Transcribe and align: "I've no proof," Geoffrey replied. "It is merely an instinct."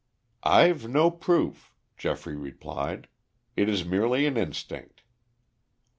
"I've 0.43 0.87
no 0.87 1.11
proof," 1.11 1.71
Geoffrey 1.95 2.35
replied. 2.35 3.07
"It 3.55 3.69
is 3.69 3.85
merely 3.85 4.25
an 4.25 4.35
instinct." 4.35 5.03